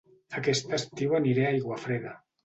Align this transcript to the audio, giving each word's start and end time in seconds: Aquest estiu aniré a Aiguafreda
Aquest 0.37 0.71
estiu 0.77 1.13
aniré 1.17 1.43
a 1.43 1.51
Aiguafreda 1.57 2.15